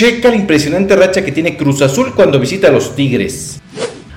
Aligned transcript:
Checa 0.00 0.30
la 0.30 0.36
impresionante 0.36 0.96
racha 0.96 1.22
que 1.22 1.30
tiene 1.30 1.58
Cruz 1.58 1.82
Azul 1.82 2.14
cuando 2.14 2.40
visita 2.40 2.68
a 2.68 2.70
los 2.70 2.96
Tigres. 2.96 3.60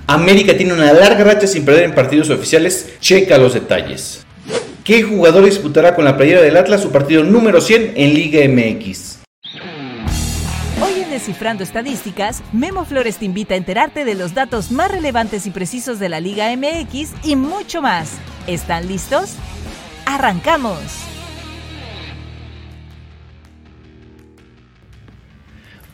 América 0.07 0.55
tiene 0.55 0.71
una 0.71 0.93
larga 0.93 1.25
racha 1.25 1.45
sin 1.45 1.65
perder 1.65 1.83
en 1.83 1.93
partidos 1.93 2.29
oficiales. 2.29 2.93
Checa 3.01 3.37
los 3.37 3.53
detalles. 3.53 4.25
¿Qué 4.85 5.03
jugador 5.03 5.43
disputará 5.43 5.93
con 5.93 6.05
la 6.05 6.15
playera 6.15 6.41
del 6.41 6.55
Atlas 6.55 6.83
su 6.83 6.89
partido 6.93 7.25
número 7.25 7.59
100 7.59 7.95
en 7.97 8.13
Liga 8.13 8.47
MX? 8.47 9.23
Hoy 10.81 11.01
en 11.01 11.09
Descifrando 11.09 11.65
Estadísticas, 11.65 12.41
Memo 12.53 12.85
Flores 12.85 13.17
te 13.17 13.25
invita 13.25 13.55
a 13.55 13.57
enterarte 13.57 14.05
de 14.05 14.15
los 14.15 14.33
datos 14.33 14.71
más 14.71 14.89
relevantes 14.89 15.45
y 15.47 15.51
precisos 15.51 15.99
de 15.99 16.07
la 16.07 16.21
Liga 16.21 16.49
MX 16.55 17.09
y 17.25 17.35
mucho 17.35 17.81
más. 17.81 18.11
¿Están 18.47 18.87
listos? 18.87 19.33
¡Arrancamos! 20.05 21.12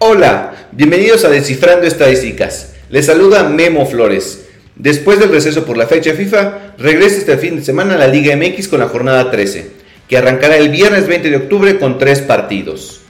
Hola, 0.01 0.53
bienvenidos 0.71 1.25
a 1.25 1.29
Descifrando 1.29 1.85
Estadísticas. 1.85 2.71
Les 2.89 3.07
saluda 3.07 3.43
Memo 3.43 3.85
Flores. 3.85 4.45
Después 4.77 5.19
del 5.19 5.29
receso 5.29 5.65
por 5.65 5.75
la 5.75 5.87
fecha 5.87 6.13
FIFA, 6.13 6.75
regresa 6.77 7.17
este 7.17 7.37
fin 7.37 7.57
de 7.57 7.65
semana 7.65 7.95
a 7.95 7.97
la 7.97 8.07
Liga 8.07 8.33
MX 8.33 8.69
con 8.69 8.79
la 8.79 8.87
jornada 8.87 9.29
13, 9.29 9.69
que 10.07 10.17
arrancará 10.17 10.55
el 10.55 10.69
viernes 10.69 11.05
20 11.05 11.29
de 11.29 11.35
octubre 11.35 11.77
con 11.79 11.97
tres 11.97 12.21
partidos. 12.21 13.01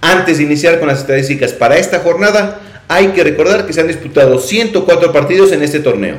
Antes 0.00 0.38
de 0.38 0.42
iniciar 0.42 0.80
con 0.80 0.88
las 0.88 0.98
estadísticas 0.98 1.52
para 1.52 1.78
esta 1.78 2.00
jornada, 2.00 2.60
hay 2.88 3.10
que 3.10 3.22
recordar 3.22 3.64
que 3.64 3.72
se 3.72 3.80
han 3.80 3.86
disputado 3.86 4.40
104 4.40 5.12
partidos 5.12 5.52
en 5.52 5.62
este 5.62 5.78
torneo. 5.78 6.16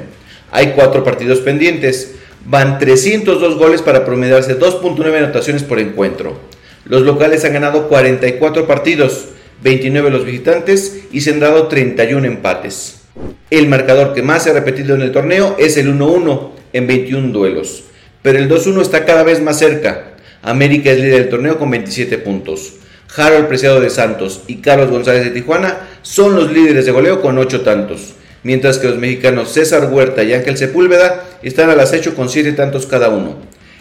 Hay 0.52 0.68
4 0.74 1.04
partidos 1.04 1.40
pendientes, 1.42 2.14
van 2.46 2.80
302 2.80 3.58
goles 3.58 3.82
para 3.82 4.06
promediarse 4.06 4.58
2.9 4.58 5.18
anotaciones 5.18 5.64
por 5.64 5.80
encuentro. 5.80 6.40
Los 6.86 7.02
locales 7.02 7.44
han 7.44 7.52
ganado 7.52 7.90
44 7.90 8.66
partidos, 8.68 9.26
29 9.64 10.10
los 10.10 10.26
visitantes 10.26 11.02
y 11.12 11.22
se 11.22 11.32
han 11.32 11.40
dado 11.40 11.68
31 11.68 12.26
empates. 12.26 13.02
El 13.50 13.68
marcador 13.68 14.14
que 14.14 14.24
más 14.24 14.44
se 14.44 14.52
ha 14.52 14.54
repetido 14.54 14.96
en 14.96 15.02
el 15.02 15.12
torneo 15.12 15.56
es 15.60 15.78
el 15.78 15.94
1-1 15.94 16.52
en 16.74 16.88
21 16.88 17.34
duelos, 17.34 17.84
pero 18.22 18.40
el 18.40 18.50
2-1 18.50 18.82
está 18.82 19.06
cada 19.06 19.24
vez 19.24 19.42
más 19.42 19.60
cerca. 19.60 20.14
América 20.42 20.92
es 20.92 21.00
líder 21.00 21.20
del 21.22 21.30
torneo 21.30 21.60
con 21.60 21.70
27 21.70 22.18
puntos. 22.20 22.74
Harold 23.16 23.48
Preciado 23.48 23.82
de 23.82 23.90
Santos 23.90 24.44
y 24.48 24.58
Carlos 24.58 24.90
González 24.90 25.26
de 25.26 25.32
Tijuana 25.32 25.90
son 26.02 26.36
los 26.36 26.52
líderes 26.52 26.86
de 26.86 26.92
goleo 26.92 27.22
con 27.22 27.38
8 27.38 27.62
tantos, 27.62 28.14
mientras 28.44 28.80
que 28.80 28.88
los 28.88 28.98
mexicanos 28.98 29.52
César 29.52 29.90
Huerta 29.92 30.24
y 30.24 30.34
Ángel 30.34 30.58
Sepúlveda 30.58 31.26
están 31.44 31.70
al 31.70 31.80
acecho 31.82 32.16
con 32.16 32.30
7 32.30 32.54
tantos 32.54 32.88
cada 32.88 33.10
uno. 33.10 33.36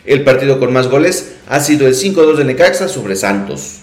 El 0.04 0.24
partido 0.24 0.58
con 0.58 0.72
más 0.72 0.88
goles 0.88 1.36
ha 1.48 1.60
sido 1.60 1.86
el 1.86 1.94
5-2 1.94 2.36
de 2.36 2.44
Necaxa 2.44 2.88
sobre 2.88 3.14
Santos. 3.14 3.76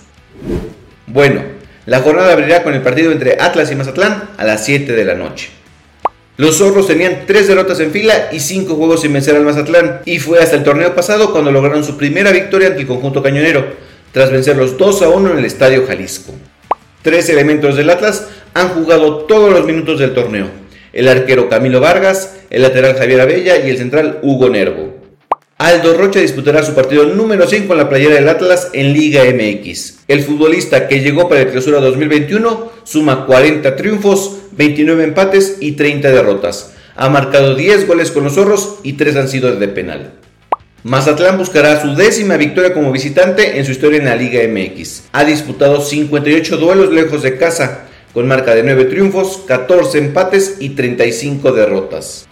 Bueno, 1.05 1.56
la 1.87 2.01
jornada 2.01 2.33
abrirá 2.33 2.63
con 2.63 2.73
el 2.73 2.81
partido 2.81 3.13
entre 3.13 3.37
Atlas 3.39 3.71
y 3.71 3.75
Mazatlán 3.75 4.31
a 4.35 4.43
las 4.43 4.65
7 4.65 4.91
de 4.91 5.05
la 5.05 5.15
noche. 5.15 5.49
Los 6.35 6.57
zorros 6.57 6.85
tenían 6.85 7.23
3 7.25 7.47
derrotas 7.47 7.79
en 7.79 7.91
fila 7.91 8.27
y 8.29 8.41
5 8.41 8.75
juegos 8.75 9.01
sin 9.01 9.13
vencer 9.13 9.37
al 9.37 9.45
Mazatlán, 9.45 10.01
y 10.03 10.19
fue 10.19 10.39
hasta 10.39 10.57
el 10.57 10.63
torneo 10.63 10.93
pasado 10.93 11.31
cuando 11.31 11.49
lograron 11.49 11.85
su 11.85 11.95
primera 11.95 12.33
victoria 12.33 12.67
ante 12.67 12.81
el 12.81 12.87
conjunto 12.87 13.23
cañonero, 13.23 13.65
tras 14.11 14.31
vencerlos 14.31 14.77
2 14.77 15.01
a 15.01 15.09
1 15.09 15.31
en 15.31 15.37
el 15.37 15.45
Estadio 15.45 15.87
Jalisco. 15.87 16.33
Tres 17.03 17.29
elementos 17.29 17.77
del 17.77 17.89
Atlas 17.89 18.27
han 18.53 18.67
jugado 18.69 19.19
todos 19.19 19.53
los 19.53 19.65
minutos 19.65 19.97
del 19.97 20.13
torneo, 20.13 20.47
el 20.91 21.07
arquero 21.07 21.47
Camilo 21.47 21.79
Vargas, 21.79 22.35
el 22.49 22.63
lateral 22.63 22.97
Javier 22.97 23.21
Abella 23.21 23.65
y 23.65 23.69
el 23.69 23.77
central 23.77 24.19
Hugo 24.23 24.49
Nervo. 24.49 24.86
Aldo 25.59 25.95
Rocha 25.95 26.19
disputará 26.19 26.61
su 26.63 26.75
partido 26.75 27.05
número 27.05 27.47
5 27.47 27.67
con 27.67 27.77
la 27.77 27.89
playera 27.89 28.13
del 28.13 28.29
Atlas 28.29 28.69
en 28.73 28.93
Liga 28.93 29.23
MX. 29.23 30.01
El 30.07 30.21
futbolista 30.21 30.87
que 30.87 30.99
llegó 30.99 31.27
para 31.27 31.41
el 31.41 31.49
clausura 31.49 31.79
2021 31.79 32.71
suma 32.83 33.25
40 33.25 33.75
triunfos, 33.75 34.37
29 34.51 35.03
empates 35.03 35.57
y 35.59 35.71
30 35.71 36.11
derrotas. 36.11 36.73
Ha 36.95 37.09
marcado 37.09 37.55
10 37.55 37.87
goles 37.87 38.11
con 38.11 38.25
los 38.25 38.35
zorros 38.35 38.75
y 38.83 38.93
3 38.93 39.15
han 39.15 39.29
sido 39.29 39.55
de 39.55 39.67
penal. 39.67 40.11
Mazatlán 40.83 41.39
buscará 41.39 41.81
su 41.81 41.95
décima 41.95 42.37
victoria 42.37 42.71
como 42.71 42.91
visitante 42.91 43.57
en 43.57 43.65
su 43.65 43.71
historia 43.71 43.97
en 43.97 44.05
la 44.05 44.15
Liga 44.15 44.41
MX. 44.47 45.05
Ha 45.11 45.25
disputado 45.25 45.81
58 45.81 46.57
duelos 46.57 46.91
lejos 46.93 47.23
de 47.23 47.35
casa, 47.35 47.87
con 48.13 48.27
marca 48.27 48.53
de 48.53 48.61
9 48.61 48.85
triunfos, 48.85 49.41
14 49.47 49.97
empates 49.97 50.57
y 50.59 50.69
35 50.69 51.51
derrotas. 51.51 52.27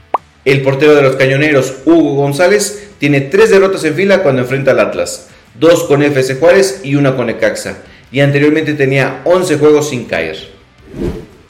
El 0.45 0.61
portero 0.61 0.93
de 0.93 1.01
los 1.01 1.15
cañoneros, 1.15 1.73
Hugo 1.85 2.13
González, 2.13 2.84
tiene 2.99 3.21
tres 3.21 3.49
derrotas 3.49 3.83
en 3.83 3.95
fila 3.95 4.23
cuando 4.23 4.41
enfrenta 4.41 4.71
al 4.71 4.79
Atlas, 4.79 5.27
dos 5.59 5.83
con 5.83 6.01
FC 6.03 6.35
Juárez 6.35 6.81
y 6.83 6.95
una 6.95 7.15
con 7.15 7.29
Ecaxa, 7.29 7.77
y 8.11 8.21
anteriormente 8.21 8.73
tenía 8.73 9.21
11 9.25 9.57
juegos 9.57 9.89
sin 9.89 10.05
caer. 10.05 10.37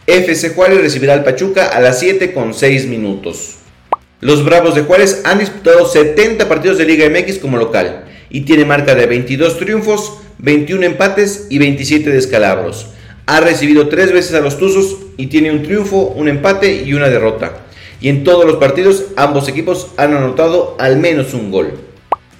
FC 0.07 0.49
Juárez 0.49 0.81
recibirá 0.81 1.13
al 1.13 1.23
Pachuca 1.23 1.67
a 1.67 1.79
las 1.79 1.99
7 1.99 2.33
con 2.33 2.53
6 2.53 2.87
minutos. 2.87 3.55
Los 4.21 4.43
Bravos 4.43 4.75
de 4.75 4.81
Juárez 4.81 5.21
han 5.23 5.39
disputado 5.39 5.85
70 5.87 6.47
partidos 6.47 6.77
de 6.77 6.85
Liga 6.85 7.09
MX 7.09 7.37
como 7.39 7.57
local 7.57 8.05
y 8.29 8.41
tiene 8.41 8.65
marca 8.65 8.95
de 8.95 9.05
22 9.05 9.59
triunfos, 9.59 10.19
21 10.39 10.85
empates 10.85 11.47
y 11.49 11.57
27 11.59 12.09
descalabros. 12.09 12.87
Ha 13.27 13.39
recibido 13.39 13.87
tres 13.87 14.11
veces 14.11 14.33
a 14.35 14.41
los 14.41 14.57
Tuzos 14.57 14.97
y 15.17 15.27
tiene 15.27 15.51
un 15.51 15.63
triunfo, 15.63 16.13
un 16.15 16.27
empate 16.27 16.83
y 16.83 16.93
una 16.93 17.09
derrota 17.09 17.64
y 18.05 18.09
en 18.09 18.23
todos 18.23 18.45
los 18.45 18.57
partidos 18.57 19.05
ambos 19.15 19.47
equipos 19.47 19.87
han 19.97 20.13
anotado 20.13 20.75
al 20.77 20.97
menos 20.97 21.33
un 21.33 21.49
gol. 21.49 21.71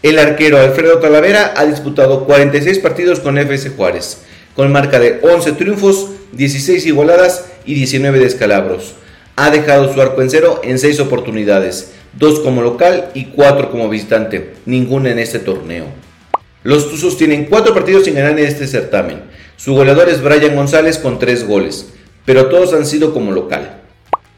El 0.03 0.20
arquero 0.20 0.59
Alfredo 0.59 1.00
Talavera 1.00 1.56
ha 1.58 1.66
disputado 1.66 2.26
46 2.26 2.78
partidos 2.78 3.20
con 3.20 3.40
FC 3.40 3.72
Juárez, 3.72 4.20
con 4.56 4.72
marca 4.72 5.00
de 5.00 5.22
11 5.24 5.53
triunfos, 5.53 6.12
16 6.34 6.86
igualadas 6.86 7.46
y 7.66 7.74
19 7.74 8.20
descalabros. 8.20 8.94
Ha 9.38 9.50
dejado 9.50 9.92
su 9.92 10.00
arco 10.00 10.22
en 10.22 10.30
cero 10.30 10.62
en 10.64 10.78
6 10.78 11.00
oportunidades, 11.00 11.94
2 12.20 12.42
como 12.42 12.62
local 12.62 13.09
y 13.16 13.32
4 13.32 13.72
como 13.72 13.90
visitante, 13.90 14.53
ninguna 14.68 15.09
en 15.09 15.18
este 15.18 15.40
torneo. 15.40 15.86
Los 16.62 16.92
Tuzos 16.92 17.18
tienen 17.18 17.46
4 17.46 17.74
partidos 17.74 18.06
sin 18.06 18.14
ganar 18.14 18.38
en 18.38 18.46
este 18.46 18.68
certamen. 18.68 19.24
Su 19.58 19.74
goleador 19.74 20.09
es 20.09 20.22
Brian 20.22 20.56
González 20.56 21.00
con 21.00 21.18
3 21.18 21.47
goles, 21.47 21.88
pero 22.24 22.50
todos 22.50 22.72
han 22.76 22.86
sido 22.86 23.16
como 23.16 23.32
local. 23.32 23.75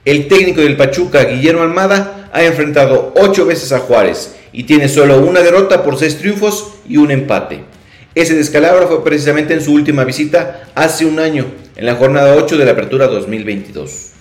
El 0.07 0.29
técnico 0.29 0.61
del 0.61 0.77
Pachuca, 0.77 1.25
Guillermo 1.25 1.63
Almada, 1.63 2.29
ha 2.31 2.41
enfrentado 2.41 3.11
8 3.17 3.45
veces 3.45 3.73
a 3.73 3.79
Juárez 3.79 4.37
y 4.53 4.63
tiene 4.63 4.87
solo 4.87 5.19
una 5.19 5.41
derrota 5.41 5.83
por 5.83 5.99
6 5.99 6.19
triunfos 6.19 6.75
y 6.87 6.95
un 6.95 7.11
empate. 7.11 7.65
Ese 8.15 8.33
descalabro 8.33 8.87
fue 8.87 9.03
precisamente 9.03 9.53
en 9.53 9.59
su 9.59 9.73
última 9.73 10.05
visita 10.05 10.61
hace 10.75 11.05
un 11.05 11.19
año, 11.19 11.47
en 11.75 11.85
la 11.85 11.95
jornada 11.95 12.35
8 12.37 12.57
de 12.57 12.63
la 12.63 12.71
Apertura 12.71 13.07
2022. 13.07 14.11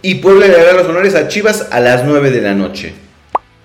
Y 0.00 0.14
Puebla 0.14 0.46
le 0.46 0.56
dará 0.56 0.72
los 0.72 0.86
honores 0.86 1.14
a 1.14 1.28
Chivas 1.28 1.68
a 1.70 1.80
las 1.80 2.06
9 2.06 2.30
de 2.30 2.40
la 2.40 2.54
noche. 2.54 2.94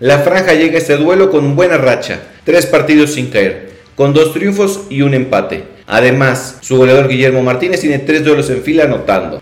La 0.01 0.19
franja 0.19 0.55
llega 0.55 0.75
a 0.75 0.79
este 0.79 0.97
duelo 0.97 1.29
con 1.29 1.55
buena 1.55 1.77
racha, 1.77 2.19
tres 2.43 2.65
partidos 2.65 3.13
sin 3.13 3.29
caer, 3.29 3.69
con 3.95 4.13
dos 4.13 4.33
triunfos 4.33 4.81
y 4.89 5.03
un 5.03 5.13
empate. 5.13 5.63
Además, 5.87 6.57
su 6.59 6.75
goleador 6.75 7.07
Guillermo 7.07 7.41
Martínez 7.43 7.79
tiene 7.79 7.99
tres 7.99 8.25
duelos 8.25 8.49
en 8.49 8.61
fila 8.61 8.83
anotando. 8.83 9.41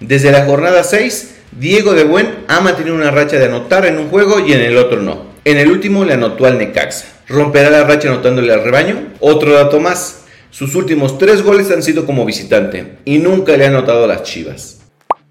Desde 0.00 0.30
la 0.30 0.44
jornada 0.44 0.84
6, 0.84 1.37
Diego 1.52 1.94
de 1.94 2.04
Buen 2.04 2.44
ha 2.46 2.60
mantenido 2.60 2.94
una 2.94 3.10
racha 3.10 3.38
de 3.38 3.46
anotar 3.46 3.86
en 3.86 3.98
un 3.98 4.08
juego 4.08 4.40
y 4.40 4.52
en 4.52 4.60
el 4.60 4.76
otro 4.76 5.00
no. 5.00 5.28
En 5.44 5.56
el 5.56 5.70
último 5.70 6.04
le 6.04 6.14
anotó 6.14 6.46
al 6.46 6.58
Necaxa. 6.58 7.06
¿Romperá 7.26 7.70
la 7.70 7.84
racha 7.84 8.08
anotándole 8.08 8.52
al 8.52 8.64
rebaño? 8.64 9.14
Otro 9.20 9.52
dato 9.52 9.80
más. 9.80 10.24
Sus 10.50 10.74
últimos 10.74 11.18
tres 11.18 11.42
goles 11.42 11.70
han 11.70 11.82
sido 11.82 12.06
como 12.06 12.24
visitante 12.24 12.98
y 13.04 13.18
nunca 13.18 13.56
le 13.56 13.64
ha 13.64 13.68
anotado 13.68 14.04
a 14.04 14.08
las 14.08 14.22
Chivas. 14.24 14.80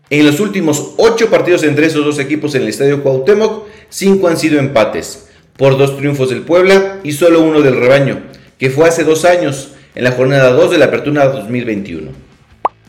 En 0.10 0.26
los 0.26 0.40
últimos 0.40 0.94
ocho 0.98 1.30
partidos 1.30 1.64
entre 1.64 1.88
esos 1.88 2.06
dos 2.06 2.20
equipos 2.20 2.56
en 2.56 2.64
el 2.64 2.70
Estadio 2.70 3.04
Cuauhtémoc, 3.04 3.68
cinco 3.90 4.28
han 4.28 4.38
sido 4.38 4.60
empates, 4.60 5.28
por 5.58 5.78
dos 5.78 5.98
triunfos 5.98 6.30
del 6.30 6.42
Puebla 6.42 7.00
y 7.04 7.12
solo 7.12 7.42
uno 7.42 7.62
del 7.62 7.80
rebaño, 7.80 8.22
que 8.58 8.70
fue 8.70 8.88
hace 8.88 9.04
dos 9.04 9.26
años, 9.26 9.72
en 9.96 10.04
la 10.04 10.12
jornada 10.12 10.52
2 10.52 10.72
de 10.72 10.78
la 10.78 10.86
Apertura 10.86 11.28
2021. 11.28 12.27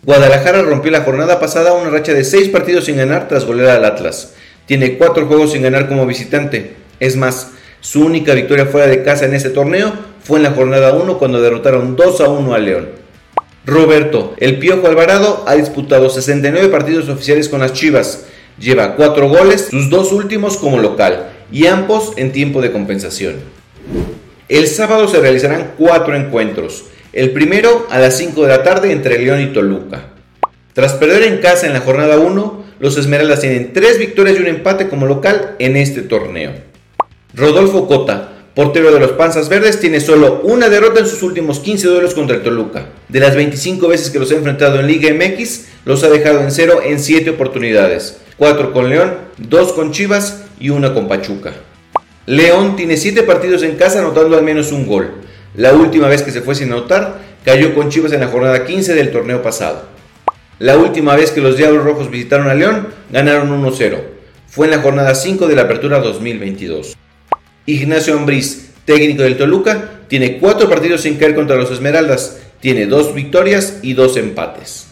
Guadalajara 0.09 0.63
rompió 0.63 0.91
la 0.91 1.03
jornada 1.03 1.39
pasada 1.39 1.75
una 1.75 1.91
racha 1.91 2.15
de 2.15 2.25
6 2.25 2.49
partidos 2.49 2.87
sin 2.87 2.97
ganar 2.97 3.29
tras 3.29 3.45
golear 3.45 3.77
al 3.77 3.85
Atlas. 3.85 4.33
Tiene 4.65 4.97
4 4.97 5.27
juegos 5.27 5.53
sin 5.53 5.61
ganar 5.61 5.87
como 5.87 6.07
visitante. 6.07 6.77
Es 6.99 7.15
más, 7.15 7.51
su 7.81 8.07
única 8.07 8.33
victoria 8.33 8.65
fuera 8.65 8.87
de 8.87 9.03
casa 9.03 9.27
en 9.27 9.35
este 9.35 9.51
torneo 9.51 9.93
fue 10.25 10.39
en 10.39 10.45
la 10.45 10.53
jornada 10.53 10.95
1 10.95 11.19
cuando 11.19 11.43
derrotaron 11.43 11.95
2 11.95 12.23
a 12.23 12.29
1 12.31 12.55
al 12.55 12.65
León. 12.65 12.89
Roberto, 13.67 14.33
el 14.39 14.59
Piojo 14.59 14.87
Alvarado, 14.87 15.45
ha 15.47 15.57
disputado 15.57 16.09
69 16.09 16.69
partidos 16.69 17.11
oficiales 17.11 17.51
con 17.51 17.61
las 17.61 17.75
Chivas. 17.75 18.25
Lleva 18.59 18.97
4 18.97 19.29
goles, 19.29 19.69
sus 19.71 19.91
dos 19.91 20.13
últimos 20.13 20.57
como 20.57 20.79
local, 20.79 21.33
y 21.53 21.67
ambos 21.67 22.15
en 22.17 22.33
tiempo 22.33 22.63
de 22.63 22.73
compensación. 22.73 23.35
El 24.49 24.69
sábado 24.69 25.07
se 25.07 25.21
realizarán 25.21 25.75
4 25.77 26.17
encuentros. 26.17 26.85
El 27.15 27.31
primero 27.31 27.87
a 27.91 27.99
las 27.99 28.19
5 28.19 28.43
de 28.43 28.49
la 28.49 28.63
tarde 28.63 28.93
entre 28.93 29.19
León 29.19 29.41
y 29.41 29.47
Toluca. 29.47 30.11
Tras 30.75 30.93
perder 30.93 31.23
en 31.23 31.39
casa 31.39 31.67
en 31.67 31.73
la 31.73 31.81
jornada 31.81 32.19
1, 32.19 32.65
los 32.81 32.99
Esmeraldas 32.99 33.41
tienen 33.41 33.73
3 33.73 33.99
victorias 33.99 34.37
y 34.39 34.43
un 34.43 34.49
empate 34.49 34.89
como 34.89 35.07
local 35.07 35.57
en 35.59 35.77
este 35.77 36.03
torneo. 36.03 36.53
Rodolfo 37.35 37.89
Cota, 37.89 38.33
Portero 38.55 38.93
de 38.93 39.01
los 39.01 39.13
Panzas 39.13 39.49
Verdes 39.49 39.81
tiene 39.81 40.01
solo 40.01 40.43
una 40.43 40.69
derrota 40.69 41.01
en 41.01 41.07
sus 41.07 41.23
últimos 41.23 41.61
15 41.61 41.89
duelos 41.89 42.13
contra 42.13 42.37
el 42.37 42.43
Toluca. 42.43 42.87
De 43.09 43.21
las 43.21 43.35
25 43.35 43.89
veces 43.89 44.11
que 44.11 44.19
los 44.19 44.31
ha 44.31 44.35
enfrentado 44.35 44.79
en 44.79 44.87
Liga 44.87 45.09
MX, 45.15 45.67
los 45.87 46.05
ha 46.05 46.11
dejado 46.11 46.43
en 46.43 46.51
cero 46.51 46.81
en 46.85 47.01
7 47.01 47.31
oportunidades. 47.31 48.19
4 48.37 48.73
con 48.75 48.91
León, 48.91 49.15
2 49.39 49.73
con 49.73 49.93
Chivas 49.93 50.43
y 50.61 50.69
1 50.69 50.93
con 50.93 51.09
Pachuca. 51.09 51.55
León 52.27 52.77
tiene 52.77 52.99
7 52.99 53.23
partidos 53.23 53.63
en 53.63 53.77
casa 53.77 54.01
anotando 54.01 54.37
al 54.37 54.43
menos 54.43 54.73
un 54.73 54.87
gol. 54.87 55.13
La 55.59 55.75
última 55.75 56.07
vez 56.07 56.23
que 56.23 56.31
se 56.31 56.41
fue 56.41 56.55
sin 56.55 56.71
anotar, 56.71 57.19
cayó 57.45 57.75
con 57.75 57.91
Chivas 57.91 58.13
en 58.13 58.21
la 58.21 58.29
jornada 58.29 58.65
15 58.65 58.95
del 58.95 59.11
torneo 59.11 59.43
pasado. 59.43 59.89
La 60.61 60.79
última 60.79 61.17
vez 61.17 61.33
que 61.33 61.41
los 61.41 61.57
Diablos 61.57 61.83
Rojos 61.83 62.13
visitaron 62.13 62.47
a 62.49 62.55
León, 62.55 62.87
ganaron 63.11 63.51
1-0. 63.61 63.99
Fue 64.47 64.67
en 64.67 64.71
la 64.71 64.79
jornada 64.79 65.17
5 65.17 65.49
de 65.49 65.57
la 65.57 65.63
Apertura 65.63 65.99
2022. 65.99 66.97
Ignacio 67.67 68.15
Ambriz, 68.15 68.71
técnico 68.85 69.25
del 69.25 69.37
Toluca, 69.37 70.03
tiene 70.07 70.39
cuatro 70.39 70.69
partidos 70.69 71.01
sin 71.01 71.17
caer 71.17 71.35
contra 71.35 71.57
los 71.57 71.73
Esmeraldas, 71.73 72.39
tiene 72.61 72.87
dos 72.87 73.13
victorias 73.13 73.81
y 73.83 73.95
dos 73.95 74.17
empates. 74.17 74.87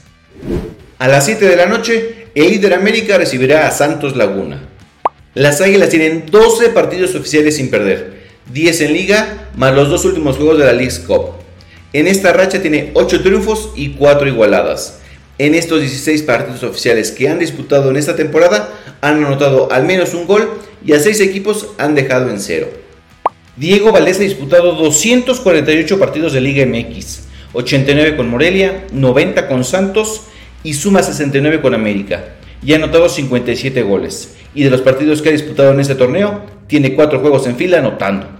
A 0.99 1.07
las 1.07 1.27
7 1.27 1.47
de 1.47 1.55
la 1.55 1.67
noche, 1.67 2.27
el 2.35 2.51
líder 2.51 2.75
América 2.75 3.19
recibirá 3.19 3.69
a 3.69 3.71
Santos 3.71 4.17
Laguna. 4.17 4.63
Las 5.33 5.61
Águilas 5.61 5.91
tienen 5.91 6.25
12 6.29 6.71
partidos 6.71 7.15
oficiales 7.15 7.55
sin 7.55 7.71
perder, 7.71 8.16
10 8.53 8.81
en 8.83 8.93
liga, 8.93 9.49
más 9.57 9.75
los 9.75 9.89
dos 9.89 10.05
últimos 10.05 10.37
juegos 10.37 10.59
de 10.59 10.67
la 10.67 10.73
League 10.73 11.05
Cup. 11.07 11.33
En 11.93 12.07
esta 12.07 12.33
racha 12.33 12.63
tiene 12.63 12.91
8 12.95 13.23
triunfos 13.23 13.71
y 13.75 13.91
4 13.95 14.29
igualadas. 14.29 15.01
En 15.39 15.55
estos 15.55 15.81
16 15.81 16.23
partidos 16.23 16.63
oficiales 16.63 17.11
que 17.11 17.29
han 17.29 17.39
disputado 17.39 17.91
en 17.91 17.97
esta 17.97 18.15
temporada, 18.15 18.73
han 19.01 19.25
anotado 19.25 19.71
al 19.73 19.85
menos 19.85 20.15
un 20.15 20.27
gol 20.27 20.49
y 20.85 20.93
a 20.93 21.01
6 21.01 21.21
equipos 21.21 21.69
han 21.77 21.95
dejado 21.95 22.31
en 22.31 22.41
cero. 22.41 22.69
Diego 23.57 23.91
Valdés 23.91 24.19
ha 24.19 24.23
disputado 24.23 24.73
248 24.75 25.99
partidos 25.99 26.33
de 26.33 26.41
Liga 26.41 26.65
MX, 26.65 27.23
89 27.53 28.17
con 28.17 28.29
Morelia, 28.29 28.85
90 28.93 29.49
con 29.49 29.65
Santos 29.65 30.23
y 30.63 30.75
suma 30.75 31.03
69 31.03 31.61
con 31.61 31.75
América, 31.75 32.37
y 32.63 32.73
ha 32.73 32.77
anotado 32.77 33.09
57 33.09 33.83
goles. 33.83 34.35
Y 34.55 34.63
de 34.63 34.71
los 34.71 34.83
partidos 34.83 35.21
que 35.21 35.31
ha 35.31 35.33
disputado 35.33 35.73
en 35.73 35.81
este 35.81 35.95
torneo, 35.95 36.45
tiene 36.67 36.95
4 36.95 37.21
juegos 37.21 37.47
en 37.47 37.57
fila 37.57 37.79
anotando. 37.79 38.36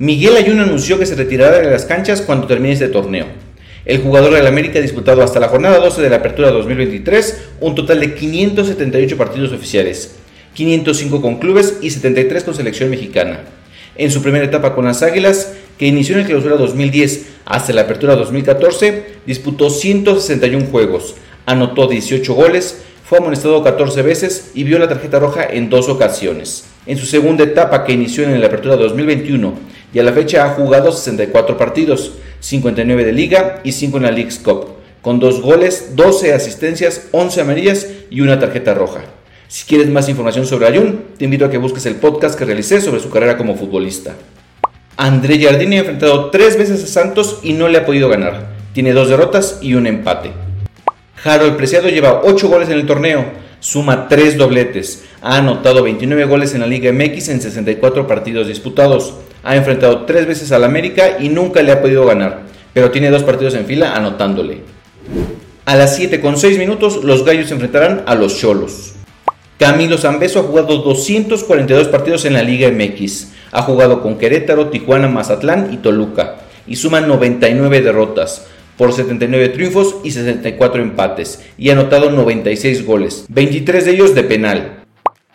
Miguel 0.00 0.34
Ayuno 0.34 0.62
anunció 0.62 0.98
que 0.98 1.04
se 1.04 1.14
retirará 1.14 1.58
de 1.58 1.70
las 1.70 1.84
canchas 1.84 2.22
cuando 2.22 2.46
termine 2.46 2.72
este 2.72 2.88
torneo. 2.88 3.26
El 3.84 3.98
jugador 3.98 4.32
del 4.32 4.46
América 4.46 4.78
ha 4.78 4.82
disputado 4.82 5.22
hasta 5.22 5.40
la 5.40 5.48
jornada 5.48 5.78
12 5.78 6.00
de 6.00 6.08
la 6.08 6.16
Apertura 6.16 6.50
2023 6.50 7.48
un 7.60 7.74
total 7.74 8.00
de 8.00 8.14
578 8.14 9.18
partidos 9.18 9.52
oficiales, 9.52 10.14
505 10.54 11.20
con 11.20 11.38
clubes 11.38 11.80
y 11.82 11.90
73 11.90 12.44
con 12.44 12.54
selección 12.54 12.88
mexicana. 12.88 13.40
En 13.94 14.10
su 14.10 14.22
primera 14.22 14.46
etapa 14.46 14.74
con 14.74 14.86
las 14.86 15.02
Águilas, 15.02 15.52
que 15.76 15.88
inició 15.88 16.14
en 16.14 16.22
el 16.22 16.26
clausura 16.28 16.56
2010 16.56 17.26
hasta 17.44 17.74
la 17.74 17.82
Apertura 17.82 18.16
2014, 18.16 19.04
disputó 19.26 19.68
161 19.68 20.64
juegos, 20.70 21.16
anotó 21.44 21.88
18 21.88 22.32
goles, 22.32 22.84
fue 23.10 23.18
amonestado 23.18 23.64
14 23.64 24.02
veces 24.02 24.52
y 24.54 24.62
vio 24.62 24.78
la 24.78 24.86
tarjeta 24.86 25.18
roja 25.18 25.44
en 25.44 25.68
dos 25.68 25.88
ocasiones. 25.88 26.66
En 26.86 26.96
su 26.96 27.06
segunda 27.06 27.42
etapa, 27.42 27.82
que 27.82 27.92
inició 27.92 28.22
en 28.22 28.40
la 28.40 28.46
Apertura 28.46 28.76
2021 28.76 29.52
y 29.92 29.98
a 29.98 30.04
la 30.04 30.12
fecha 30.12 30.44
ha 30.44 30.50
jugado 30.50 30.92
64 30.92 31.58
partidos, 31.58 32.12
59 32.38 33.04
de 33.04 33.12
liga 33.12 33.62
y 33.64 33.72
5 33.72 33.96
en 33.96 34.02
la 34.04 34.12
League's 34.12 34.38
Cup, 34.38 34.74
con 35.02 35.18
2 35.18 35.42
goles, 35.42 35.96
12 35.96 36.32
asistencias, 36.32 37.08
11 37.10 37.40
amarillas 37.40 37.88
y 38.10 38.20
una 38.20 38.38
tarjeta 38.38 38.74
roja. 38.74 39.00
Si 39.48 39.66
quieres 39.66 39.88
más 39.88 40.08
información 40.08 40.46
sobre 40.46 40.68
Ayun, 40.68 41.06
te 41.18 41.24
invito 41.24 41.46
a 41.46 41.50
que 41.50 41.58
busques 41.58 41.86
el 41.86 41.96
podcast 41.96 42.38
que 42.38 42.44
realicé 42.44 42.80
sobre 42.80 43.00
su 43.00 43.10
carrera 43.10 43.36
como 43.36 43.56
futbolista. 43.56 44.14
André 44.96 45.42
Jardini 45.42 45.78
ha 45.78 45.80
enfrentado 45.80 46.30
3 46.30 46.56
veces 46.56 46.84
a 46.84 46.86
Santos 46.86 47.40
y 47.42 47.54
no 47.54 47.66
le 47.66 47.78
ha 47.78 47.86
podido 47.86 48.08
ganar. 48.08 48.50
Tiene 48.72 48.92
2 48.92 49.08
derrotas 49.08 49.58
y 49.60 49.74
un 49.74 49.88
empate. 49.88 50.30
Harold 51.22 51.56
Preciado 51.56 51.88
lleva 51.88 52.22
8 52.24 52.48
goles 52.48 52.68
en 52.70 52.78
el 52.78 52.86
torneo, 52.86 53.26
suma 53.60 54.08
3 54.08 54.38
dobletes, 54.38 55.04
ha 55.20 55.36
anotado 55.36 55.82
29 55.82 56.24
goles 56.24 56.54
en 56.54 56.60
la 56.60 56.66
Liga 56.66 56.90
MX 56.92 57.28
en 57.28 57.42
64 57.42 58.06
partidos 58.06 58.48
disputados, 58.48 59.14
ha 59.42 59.54
enfrentado 59.54 60.06
3 60.06 60.26
veces 60.26 60.50
al 60.52 60.64
América 60.64 61.18
y 61.20 61.28
nunca 61.28 61.62
le 61.62 61.72
ha 61.72 61.82
podido 61.82 62.06
ganar, 62.06 62.44
pero 62.72 62.90
tiene 62.90 63.10
2 63.10 63.22
partidos 63.24 63.54
en 63.54 63.66
fila 63.66 63.94
anotándole. 63.94 64.62
A 65.66 65.76
las 65.76 65.94
7 65.96 66.20
con 66.20 66.38
6 66.38 66.58
minutos 66.58 67.04
los 67.04 67.22
Gallos 67.24 67.50
enfrentarán 67.50 68.02
a 68.06 68.14
los 68.14 68.38
Cholos. 68.38 68.94
Camilo 69.58 69.98
Zambeso 69.98 70.40
ha 70.40 70.44
jugado 70.44 70.78
242 70.78 71.88
partidos 71.88 72.24
en 72.24 72.32
la 72.32 72.42
Liga 72.42 72.70
MX. 72.70 73.28
Ha 73.52 73.60
jugado 73.60 74.02
con 74.02 74.16
Querétaro, 74.16 74.68
Tijuana, 74.68 75.06
Mazatlán 75.06 75.70
y 75.70 75.76
Toluca. 75.76 76.36
Y 76.66 76.76
suma 76.76 77.02
99 77.02 77.82
derrotas 77.82 78.46
por 78.80 78.94
79 78.94 79.50
triunfos 79.50 79.96
y 80.04 80.10
64 80.10 80.80
empates. 80.80 81.44
Y 81.58 81.68
ha 81.68 81.74
anotado 81.74 82.10
96 82.10 82.86
goles, 82.86 83.26
23 83.28 83.84
de 83.84 83.90
ellos 83.90 84.14
de 84.14 84.24
penal. 84.24 84.84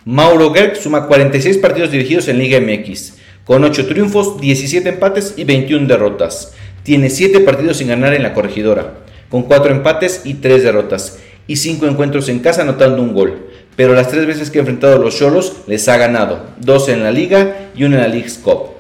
Mauro 0.04 0.52
Gerg 0.52 0.78
suma 0.78 1.06
46 1.06 1.60
partidos 1.60 1.92
dirigidos 1.92 2.28
en 2.28 2.40
Liga 2.40 2.60
MX, 2.60 3.14
con 3.44 3.64
8 3.64 3.86
triunfos, 3.86 4.42
17 4.42 4.90
empates 4.90 5.36
y 5.38 5.44
21 5.44 5.86
derrotas. 5.86 6.54
Tiene 6.82 7.12
7 7.12 7.42
partidos 7.42 7.78
sin 7.78 7.90
ganar 7.90 8.16
en 8.16 8.24
la 8.24 8.34
corregidora, 8.34 8.96
con 9.30 9.44
4 9.44 9.76
empates 9.76 10.22
y 10.24 10.34
3 10.34 10.64
derrotas, 10.64 11.20
y 11.46 11.58
5 11.58 11.86
encuentros 11.86 12.30
en 12.30 12.40
casa 12.40 12.64
anotando 12.64 13.04
un 13.04 13.14
gol 13.14 13.52
pero 13.76 13.94
las 13.94 14.08
tres 14.08 14.26
veces 14.26 14.50
que 14.50 14.60
ha 14.60 14.62
enfrentado 14.62 14.96
a 14.96 15.00
los 15.00 15.18
Cholos 15.18 15.58
les 15.68 15.90
ha 15.90 15.98
ganado, 15.98 16.46
dos 16.62 16.88
en 16.88 17.04
la 17.04 17.12
Liga 17.12 17.72
y 17.76 17.84
una 17.84 17.98
en 17.98 18.02
la 18.04 18.08
League's 18.08 18.38
Cup. 18.38 18.75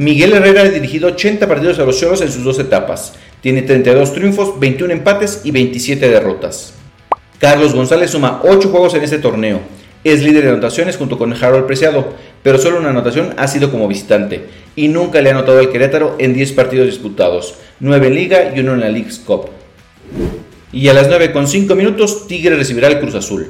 Miguel 0.00 0.32
Herrera 0.32 0.62
ha 0.62 0.68
dirigido 0.70 1.08
80 1.08 1.46
partidos 1.46 1.78
a 1.78 1.84
los 1.84 2.00
Cholos 2.00 2.22
en 2.22 2.32
sus 2.32 2.42
dos 2.42 2.58
etapas. 2.58 3.12
Tiene 3.42 3.60
32 3.60 4.14
triunfos, 4.14 4.58
21 4.58 4.94
empates 4.94 5.42
y 5.44 5.50
27 5.50 6.08
derrotas. 6.08 6.72
Carlos 7.38 7.74
González 7.74 8.12
suma 8.12 8.40
8 8.42 8.70
juegos 8.70 8.94
en 8.94 9.02
este 9.02 9.18
torneo. 9.18 9.60
Es 10.02 10.22
líder 10.22 10.44
de 10.44 10.48
anotaciones 10.52 10.96
junto 10.96 11.18
con 11.18 11.34
Harold 11.34 11.66
Preciado, 11.66 12.14
pero 12.42 12.56
solo 12.56 12.78
una 12.78 12.88
anotación 12.88 13.34
ha 13.36 13.46
sido 13.46 13.70
como 13.70 13.88
visitante 13.88 14.46
y 14.74 14.88
nunca 14.88 15.20
le 15.20 15.28
ha 15.28 15.34
anotado 15.34 15.58
al 15.58 15.68
Querétaro 15.68 16.16
en 16.18 16.32
10 16.32 16.52
partidos 16.52 16.86
disputados, 16.86 17.56
9 17.80 18.06
en 18.06 18.14
Liga 18.14 18.54
y 18.56 18.60
1 18.60 18.72
en 18.72 18.80
la 18.80 18.88
League's 18.88 19.18
Cup. 19.18 19.50
Y 20.72 20.88
a 20.88 20.94
las 20.94 21.08
9 21.08 21.30
con 21.30 21.46
5 21.46 21.74
minutos, 21.74 22.26
Tigre 22.26 22.56
recibirá 22.56 22.88
el 22.88 23.00
Cruz 23.00 23.16
Azul. 23.16 23.48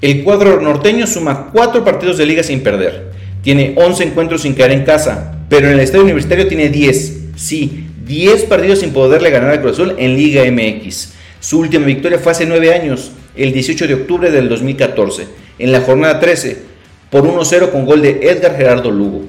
El 0.00 0.24
cuadro 0.24 0.62
norteño 0.62 1.06
suma 1.06 1.50
4 1.52 1.84
partidos 1.84 2.16
de 2.16 2.24
liga 2.24 2.42
sin 2.42 2.62
perder. 2.62 3.12
Tiene 3.42 3.74
11 3.76 4.04
encuentros 4.04 4.40
sin 4.40 4.54
caer 4.54 4.70
en 4.70 4.86
casa, 4.86 5.33
pero 5.48 5.66
en 5.66 5.74
el 5.74 5.80
estadio 5.80 6.04
universitario 6.04 6.46
tiene 6.48 6.68
10. 6.68 7.18
Sí, 7.36 7.86
10 8.06 8.44
partidos 8.44 8.80
sin 8.80 8.92
poderle 8.92 9.30
ganar 9.30 9.50
al 9.50 9.60
Cruz 9.60 9.72
Azul 9.72 9.94
en 9.98 10.16
Liga 10.16 10.42
MX. 10.50 11.12
Su 11.40 11.60
última 11.60 11.86
victoria 11.86 12.18
fue 12.18 12.32
hace 12.32 12.46
9 12.46 12.72
años, 12.74 13.12
el 13.36 13.52
18 13.52 13.86
de 13.86 13.94
octubre 13.94 14.30
del 14.30 14.48
2014, 14.48 15.26
en 15.58 15.72
la 15.72 15.80
jornada 15.80 16.20
13, 16.20 16.58
por 17.10 17.22
1-0 17.24 17.70
con 17.70 17.84
gol 17.84 18.02
de 18.02 18.20
Edgar 18.22 18.56
Gerardo 18.56 18.90
Lugo. 18.90 19.24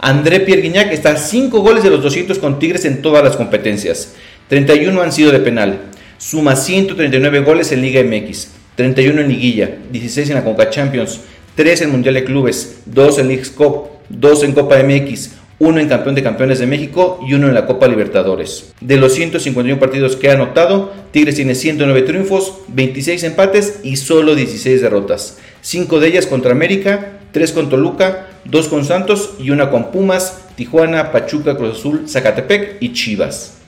André 0.00 0.40
Pierre 0.40 0.62
Guignac 0.62 0.92
está 0.92 1.10
a 1.10 1.16
5 1.16 1.60
goles 1.60 1.82
de 1.82 1.90
los 1.90 2.02
200 2.02 2.38
con 2.38 2.58
Tigres 2.58 2.84
en 2.84 3.02
todas 3.02 3.24
las 3.24 3.36
competencias. 3.36 4.14
31 4.48 5.00
han 5.00 5.12
sido 5.12 5.32
de 5.32 5.40
penal. 5.40 5.80
Suma 6.18 6.56
139 6.56 7.40
goles 7.40 7.72
en 7.72 7.80
Liga 7.82 8.02
MX. 8.02 8.48
31 8.76 9.20
en 9.20 9.28
liguilla, 9.28 9.76
16 9.92 10.30
en 10.30 10.34
la 10.34 10.44
Conca 10.44 10.68
Champions, 10.68 11.20
3 11.54 11.82
en 11.82 11.90
Mundial 11.90 12.14
de 12.14 12.24
Clubes, 12.24 12.80
2 12.86 13.18
en 13.20 13.28
Leagues 13.28 13.50
Cup, 13.50 13.88
2 14.08 14.44
en 14.44 14.52
Copa 14.52 14.82
MX, 14.82 15.30
1 15.58 15.80
en 15.80 15.88
Campeón 15.88 16.14
de 16.14 16.22
Campeones 16.22 16.58
de 16.58 16.66
México 16.66 17.20
y 17.26 17.34
1 17.34 17.48
en 17.48 17.54
la 17.54 17.66
Copa 17.66 17.88
Libertadores. 17.88 18.72
De 18.80 18.96
los 18.96 19.14
151 19.14 19.78
partidos 19.78 20.16
que 20.16 20.30
ha 20.30 20.34
anotado, 20.34 20.92
Tigres 21.12 21.36
tiene 21.36 21.54
109 21.54 22.02
triunfos, 22.02 22.54
26 22.68 23.22
empates 23.24 23.80
y 23.82 23.96
solo 23.96 24.34
16 24.34 24.82
derrotas. 24.82 25.38
5 25.60 26.00
de 26.00 26.08
ellas 26.08 26.26
contra 26.26 26.52
América, 26.52 27.18
3 27.32 27.52
con 27.52 27.70
Toluca, 27.70 28.28
2 28.44 28.68
con 28.68 28.84
Santos 28.84 29.34
y 29.38 29.50
1 29.50 29.70
con 29.70 29.90
Pumas, 29.90 30.40
Tijuana, 30.56 31.12
Pachuca, 31.12 31.56
Cruz 31.56 31.78
Azul, 31.78 32.08
Zacatepec 32.08 32.76
y 32.80 32.92
Chivas. 32.92 33.58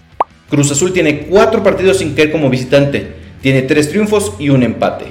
Cruz 0.51 0.71
Azul 0.71 0.93
tiene 0.93 1.27
4 1.27 1.63
partidos 1.63 1.99
sin 1.99 2.15
caer 2.15 2.31
como 2.31 2.51
visitante, 2.51 3.15
tiene 3.41 3.63
3 3.63 3.89
triunfos 3.89 4.35
y 4.39 4.51
un 4.51 4.63
empate. 4.63 5.07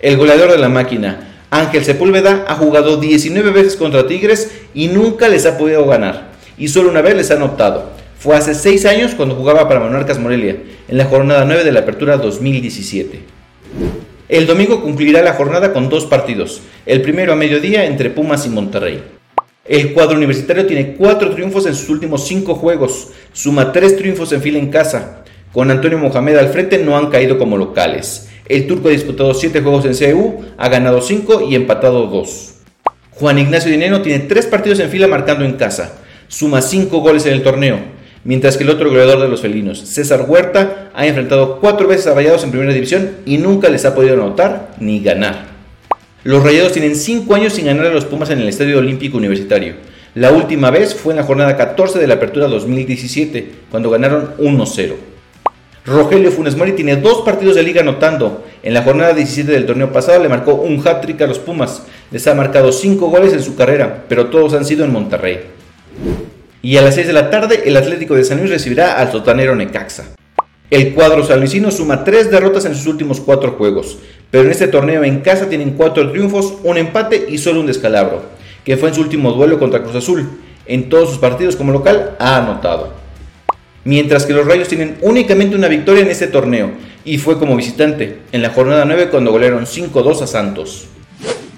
El 0.00 0.16
goleador 0.16 0.50
de 0.50 0.58
la 0.58 0.68
máquina, 0.68 1.29
Ángel 1.50 1.84
Sepúlveda, 1.84 2.44
ha 2.46 2.54
jugado 2.54 2.98
19 2.98 3.50
veces 3.50 3.76
contra 3.76 4.06
Tigres 4.06 4.52
y 4.72 4.86
nunca 4.86 5.28
les 5.28 5.46
ha 5.46 5.58
podido 5.58 5.84
ganar. 5.84 6.30
Y 6.56 6.68
solo 6.68 6.90
una 6.90 7.02
vez 7.02 7.16
les 7.16 7.30
ha 7.30 7.34
anotado. 7.34 7.90
Fue 8.18 8.36
hace 8.36 8.54
6 8.54 8.86
años 8.86 9.14
cuando 9.16 9.34
jugaba 9.34 9.66
para 9.66 9.80
Monarcas 9.80 10.18
Morelia, 10.18 10.58
en 10.88 10.98
la 10.98 11.06
jornada 11.06 11.44
9 11.44 11.64
de 11.64 11.72
la 11.72 11.80
Apertura 11.80 12.18
2017. 12.18 13.20
El 14.28 14.46
domingo 14.46 14.80
cumplirá 14.80 15.22
la 15.22 15.32
jornada 15.32 15.72
con 15.72 15.88
dos 15.88 16.06
partidos, 16.06 16.60
el 16.86 17.02
primero 17.02 17.32
a 17.32 17.36
mediodía 17.36 17.84
entre 17.86 18.10
Pumas 18.10 18.46
y 18.46 18.50
Monterrey. 18.50 19.02
El 19.64 19.92
cuadro 19.92 20.16
universitario 20.16 20.66
tiene 20.66 20.94
4 20.94 21.34
triunfos 21.34 21.66
en 21.66 21.74
sus 21.74 21.88
últimos 21.88 22.28
5 22.28 22.54
juegos, 22.54 23.08
suma 23.32 23.72
3 23.72 23.96
triunfos 23.96 24.32
en 24.32 24.40
fila 24.40 24.58
en 24.58 24.70
casa, 24.70 25.24
con 25.52 25.68
Antonio 25.70 25.98
Mohamed 25.98 26.36
al 26.36 26.50
frente 26.50 26.78
no 26.78 26.96
han 26.96 27.10
caído 27.10 27.38
como 27.38 27.56
locales. 27.56 28.29
El 28.50 28.66
turco 28.66 28.88
ha 28.88 28.90
disputado 28.90 29.32
7 29.32 29.60
juegos 29.60 29.84
en 29.84 29.94
CEU, 29.94 30.40
ha 30.58 30.68
ganado 30.68 31.00
5 31.00 31.46
y 31.48 31.54
empatado 31.54 32.08
2. 32.08 32.54
Juan 33.12 33.38
Ignacio 33.38 33.70
Dineno 33.70 34.02
tiene 34.02 34.24
tres 34.24 34.46
partidos 34.46 34.80
en 34.80 34.90
fila 34.90 35.06
marcando 35.06 35.44
en 35.44 35.52
casa, 35.52 36.00
suma 36.26 36.60
cinco 36.60 36.98
goles 36.98 37.24
en 37.26 37.34
el 37.34 37.44
torneo, 37.44 37.78
mientras 38.24 38.56
que 38.56 38.64
el 38.64 38.70
otro 38.70 38.88
goleador 38.88 39.20
de 39.20 39.28
los 39.28 39.40
felinos, 39.40 39.78
César 39.78 40.24
Huerta, 40.26 40.90
ha 40.92 41.06
enfrentado 41.06 41.60
cuatro 41.60 41.86
veces 41.86 42.08
a 42.08 42.14
Rayados 42.14 42.42
en 42.42 42.50
primera 42.50 42.72
división 42.72 43.18
y 43.24 43.38
nunca 43.38 43.68
les 43.68 43.84
ha 43.84 43.94
podido 43.94 44.14
anotar 44.14 44.72
ni 44.80 44.98
ganar. 44.98 45.44
Los 46.24 46.42
Rayados 46.42 46.72
tienen 46.72 46.96
cinco 46.96 47.36
años 47.36 47.52
sin 47.52 47.66
ganar 47.66 47.86
a 47.86 47.94
los 47.94 48.04
Pumas 48.04 48.30
en 48.30 48.40
el 48.40 48.48
Estadio 48.48 48.78
Olímpico 48.78 49.16
Universitario. 49.16 49.74
La 50.16 50.32
última 50.32 50.72
vez 50.72 50.96
fue 50.96 51.12
en 51.12 51.18
la 51.18 51.24
jornada 51.24 51.56
14 51.56 52.00
de 52.00 52.08
la 52.08 52.14
Apertura 52.14 52.48
2017, 52.48 53.48
cuando 53.70 53.90
ganaron 53.90 54.34
1-0. 54.38 55.09
Rogelio 55.84 56.30
Funes 56.30 56.56
Mori 56.56 56.72
tiene 56.72 56.96
dos 56.96 57.22
partidos 57.22 57.56
de 57.56 57.62
liga 57.62 57.80
anotando. 57.80 58.44
En 58.62 58.74
la 58.74 58.82
jornada 58.82 59.14
17 59.14 59.50
del 59.50 59.66
torneo 59.66 59.92
pasado 59.92 60.22
le 60.22 60.28
marcó 60.28 60.54
un 60.54 60.86
hat-trick 60.86 61.20
a 61.22 61.26
los 61.26 61.38
Pumas. 61.38 61.82
Les 62.10 62.26
ha 62.26 62.34
marcado 62.34 62.70
cinco 62.70 63.08
goles 63.08 63.32
en 63.32 63.42
su 63.42 63.56
carrera, 63.56 64.04
pero 64.08 64.26
todos 64.26 64.52
han 64.52 64.64
sido 64.64 64.84
en 64.84 64.92
Monterrey. 64.92 65.40
Y 66.62 66.76
a 66.76 66.82
las 66.82 66.94
6 66.96 67.06
de 67.06 67.12
la 67.14 67.30
tarde, 67.30 67.62
el 67.64 67.76
Atlético 67.76 68.14
de 68.14 68.24
San 68.24 68.38
Luis 68.38 68.50
recibirá 68.50 68.98
al 68.98 69.10
sotanero 69.10 69.56
Necaxa. 69.56 70.04
El 70.70 70.92
cuadro 70.92 71.26
sanluisino 71.26 71.70
suma 71.70 72.04
tres 72.04 72.30
derrotas 72.30 72.66
en 72.66 72.74
sus 72.74 72.86
últimos 72.86 73.18
cuatro 73.20 73.52
juegos, 73.52 73.98
pero 74.30 74.44
en 74.44 74.50
este 74.50 74.68
torneo 74.68 75.02
en 75.02 75.20
casa 75.20 75.48
tienen 75.48 75.72
cuatro 75.72 76.12
triunfos, 76.12 76.54
un 76.62 76.76
empate 76.76 77.26
y 77.28 77.38
solo 77.38 77.58
un 77.58 77.66
descalabro, 77.66 78.22
que 78.64 78.76
fue 78.76 78.90
en 78.90 78.94
su 78.94 79.00
último 79.00 79.32
duelo 79.32 79.58
contra 79.58 79.82
Cruz 79.82 79.96
Azul. 79.96 80.28
En 80.66 80.88
todos 80.88 81.08
sus 81.08 81.18
partidos 81.18 81.56
como 81.56 81.72
local 81.72 82.14
ha 82.20 82.36
anotado. 82.36 82.99
Mientras 83.84 84.26
que 84.26 84.32
los 84.32 84.46
Rayos 84.46 84.68
tienen 84.68 84.96
únicamente 85.00 85.56
una 85.56 85.68
victoria 85.68 86.02
en 86.02 86.10
este 86.10 86.26
torneo, 86.26 86.70
y 87.04 87.18
fue 87.18 87.38
como 87.38 87.56
visitante, 87.56 88.18
en 88.32 88.42
la 88.42 88.50
jornada 88.50 88.84
9 88.84 89.08
cuando 89.10 89.32
golearon 89.32 89.64
5-2 89.64 90.22
a 90.22 90.26
Santos. 90.26 90.86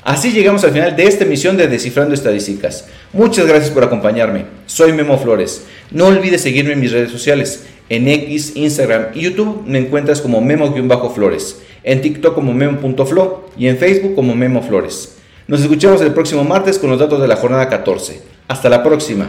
Así 0.04 0.32
llegamos 0.32 0.64
al 0.64 0.72
final 0.72 0.96
de 0.96 1.04
esta 1.04 1.24
emisión 1.24 1.56
de 1.56 1.68
Descifrando 1.68 2.14
Estadísticas. 2.14 2.88
Muchas 3.12 3.46
gracias 3.46 3.70
por 3.70 3.84
acompañarme. 3.84 4.46
Soy 4.66 4.92
Memo 4.92 5.16
Flores. 5.16 5.64
No 5.92 6.06
olvides 6.06 6.42
seguirme 6.42 6.72
en 6.72 6.80
mis 6.80 6.90
redes 6.90 7.10
sociales. 7.10 7.66
En 7.88 8.08
X, 8.08 8.52
Instagram 8.56 9.08
y 9.14 9.20
YouTube 9.20 9.62
me 9.66 9.78
encuentras 9.78 10.20
como 10.20 10.40
Memo-Flores. 10.40 11.60
En 11.84 12.00
TikTok 12.00 12.34
como 12.34 12.52
Memo.flo 12.52 13.48
y 13.56 13.68
en 13.68 13.78
Facebook 13.78 14.14
como 14.14 14.34
Memo 14.34 14.62
Flores. 14.62 15.16
Nos 15.46 15.60
escuchamos 15.60 16.00
el 16.00 16.12
próximo 16.12 16.42
martes 16.42 16.78
con 16.78 16.90
los 16.90 16.98
datos 16.98 17.20
de 17.20 17.28
la 17.28 17.36
jornada 17.36 17.68
14. 17.68 18.22
Hasta 18.48 18.68
la 18.68 18.82
próxima. 18.82 19.28